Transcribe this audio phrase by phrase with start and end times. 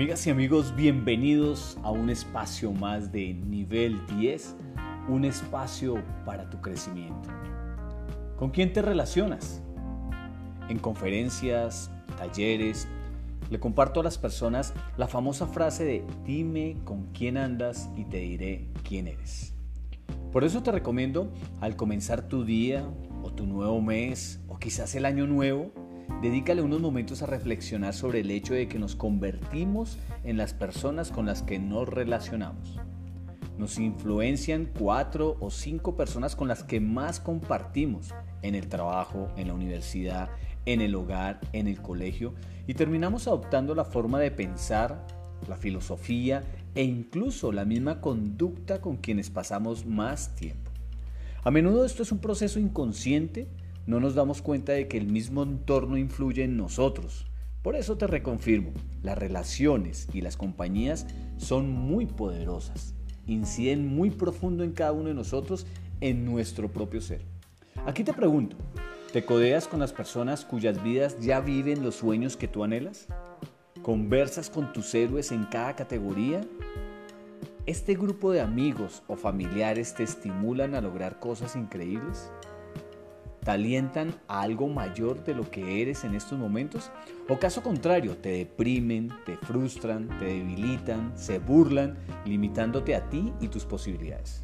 [0.00, 4.56] Amigas y amigos, bienvenidos a un espacio más de nivel 10,
[5.10, 7.28] un espacio para tu crecimiento.
[8.38, 9.62] ¿Con quién te relacionas?
[10.70, 12.88] En conferencias, talleres,
[13.50, 18.20] le comparto a las personas la famosa frase de dime con quién andas y te
[18.20, 19.52] diré quién eres.
[20.32, 22.88] Por eso te recomiendo al comenzar tu día
[23.22, 25.74] o tu nuevo mes o quizás el año nuevo,
[26.22, 31.10] Dedícale unos momentos a reflexionar sobre el hecho de que nos convertimos en las personas
[31.10, 32.78] con las que nos relacionamos.
[33.56, 39.48] Nos influencian cuatro o cinco personas con las que más compartimos en el trabajo, en
[39.48, 40.28] la universidad,
[40.66, 42.34] en el hogar, en el colegio
[42.66, 45.06] y terminamos adoptando la forma de pensar,
[45.48, 46.42] la filosofía
[46.74, 50.70] e incluso la misma conducta con quienes pasamos más tiempo.
[51.42, 53.48] A menudo esto es un proceso inconsciente
[53.86, 57.26] no nos damos cuenta de que el mismo entorno influye en nosotros.
[57.62, 58.72] Por eso te reconfirmo,
[59.02, 61.06] las relaciones y las compañías
[61.36, 62.94] son muy poderosas,
[63.26, 65.66] inciden muy profundo en cada uno de nosotros,
[66.00, 67.22] en nuestro propio ser.
[67.86, 68.56] Aquí te pregunto,
[69.12, 73.06] ¿te codeas con las personas cuyas vidas ya viven los sueños que tú anhelas?
[73.82, 76.42] ¿Conversas con tus héroes en cada categoría?
[77.66, 82.30] ¿Este grupo de amigos o familiares te estimulan a lograr cosas increíbles?
[83.44, 86.90] ¿Te alientan a algo mayor de lo que eres en estos momentos?
[87.28, 93.48] ¿O caso contrario, te deprimen, te frustran, te debilitan, se burlan, limitándote a ti y
[93.48, 94.42] tus posibilidades?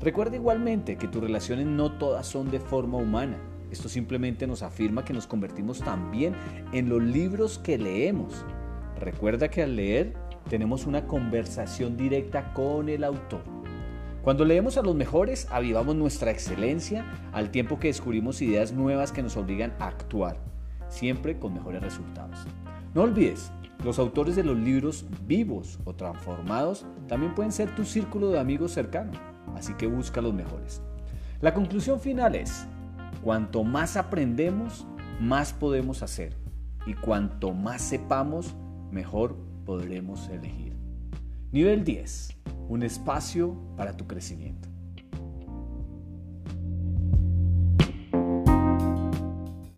[0.00, 3.38] Recuerda igualmente que tus relaciones no todas son de forma humana.
[3.70, 6.34] Esto simplemente nos afirma que nos convertimos también
[6.72, 8.44] en los libros que leemos.
[9.00, 10.12] Recuerda que al leer
[10.50, 13.53] tenemos una conversación directa con el autor.
[14.24, 19.22] Cuando leemos a los mejores, avivamos nuestra excelencia al tiempo que descubrimos ideas nuevas que
[19.22, 20.38] nos obligan a actuar,
[20.88, 22.38] siempre con mejores resultados.
[22.94, 23.52] No olvides,
[23.84, 28.72] los autores de los libros vivos o transformados también pueden ser tu círculo de amigos
[28.72, 29.12] cercano,
[29.56, 30.80] así que busca los mejores.
[31.42, 32.66] La conclusión final es,
[33.22, 34.86] cuanto más aprendemos,
[35.20, 36.34] más podemos hacer,
[36.86, 38.54] y cuanto más sepamos,
[38.90, 39.36] mejor
[39.66, 40.74] podremos elegir.
[41.52, 42.33] Nivel 10
[42.68, 44.73] un espacio para tu crecimiento.